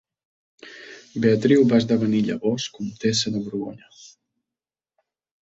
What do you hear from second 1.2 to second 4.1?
Beatriu va esdevenir llavors comtessa de Borgonya.